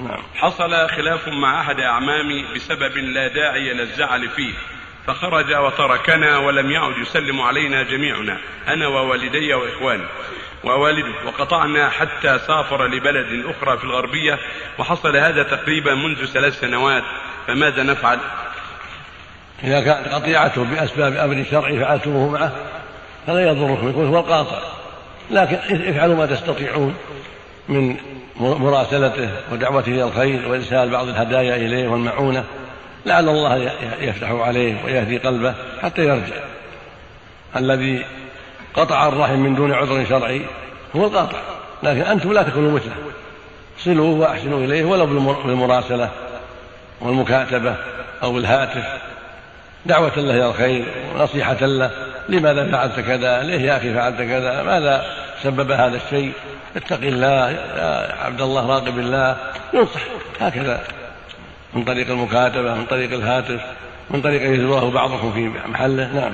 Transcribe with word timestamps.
نعم. 0.00 0.22
حصل 0.34 0.88
خلاف 0.88 1.28
مع 1.28 1.60
أحد 1.60 1.80
أعمامي 1.80 2.44
بسبب 2.54 2.96
لا 2.96 3.28
داعي 3.28 3.72
للزعل 3.72 4.28
فيه 4.28 4.52
فخرج 5.06 5.54
وتركنا 5.54 6.38
ولم 6.38 6.70
يعد 6.70 6.98
يسلم 6.98 7.40
علينا 7.40 7.82
جميعنا 7.82 8.38
أنا 8.68 8.86
ووالدي 8.86 9.54
وإخواني 9.54 10.04
ووالده. 10.64 11.26
وقطعنا 11.26 11.88
حتى 11.88 12.38
سافر 12.38 12.86
لبلد 12.86 13.44
أخرى 13.46 13.78
في 13.78 13.84
الغربية 13.84 14.38
وحصل 14.78 15.16
هذا 15.16 15.42
تقريبا 15.42 15.94
منذ 15.94 16.24
ثلاث 16.24 16.60
سنوات 16.60 17.02
فماذا 17.46 17.82
نفعل؟ 17.82 18.18
إذا 19.64 19.80
كانت 19.80 20.08
قطيعته 20.08 20.64
بأسباب 20.64 21.16
أمر 21.16 21.44
شرعي 21.50 21.80
فعلتموه 21.80 22.30
معه 22.30 22.52
فلا 23.26 23.48
يضركم. 23.48 23.88
يكون 23.88 24.06
هو 24.06 24.18
القاطع. 24.18 24.62
لكن 25.30 25.56
افعلوا 25.88 26.16
ما 26.16 26.26
تستطيعون 26.26 26.96
من 27.68 27.96
مراسلته 28.40 29.30
ودعوته 29.52 29.88
إلى 29.88 30.04
الخير 30.04 30.48
وإرسال 30.48 30.90
بعض 30.90 31.08
الهدايا 31.08 31.56
إليه 31.56 31.88
والمعونة 31.88 32.44
لعل 33.06 33.28
الله 33.28 33.72
يفتح 34.00 34.30
عليه 34.30 34.84
ويهدي 34.84 35.18
قلبه 35.18 35.54
حتى 35.82 36.02
يرجع. 36.02 36.36
الذي 37.56 38.04
قطع 38.74 39.08
الرحم 39.08 39.38
من 39.38 39.54
دون 39.54 39.72
عذر 39.72 40.04
شرعي 40.08 40.40
هو 40.96 41.04
القاطع 41.04 41.38
لكن 41.82 42.00
أنتم 42.00 42.32
لا 42.32 42.42
تكونوا 42.42 42.72
مثله. 42.72 42.94
صلوه 43.78 44.18
وأحسنوا 44.18 44.64
إليه 44.64 44.84
ولو 44.84 45.06
بالمراسلة 45.44 46.10
والمكاتبة 47.00 47.76
أو 48.22 48.32
بالهاتف. 48.32 48.84
دعوة 49.86 50.16
له 50.16 50.34
إلى 50.34 50.46
الخير 50.46 50.84
ونصيحة 51.14 51.66
له 51.66 51.90
لماذا 52.28 52.70
فعلت 52.70 53.00
كذا؟ 53.00 53.42
ليه 53.42 53.60
يا 53.60 53.76
أخي 53.76 53.94
فعلت 53.94 54.16
كذا؟ 54.16 54.62
ماذا 54.62 55.06
سبب 55.42 55.70
هذا 55.70 55.96
الشيء؟ 55.96 56.32
اتق 56.76 57.00
الله 57.02 57.50
يا 57.50 58.24
عبد 58.24 58.40
الله 58.40 58.66
راقب 58.66 58.98
الله. 58.98 59.36
ينصح. 59.74 60.00
هكذا. 60.40 60.80
من 61.74 61.84
طريق 61.84 62.10
المكاتبة 62.10 62.74
من 62.74 62.86
طريق 62.86 63.12
الهاتف 63.12 63.60
من 64.10 64.22
طريق 64.22 64.54
يزوره 64.54 64.90
بعضكم 64.90 65.32
في 65.32 65.48
محله. 65.68 66.12
نعم. 66.12 66.30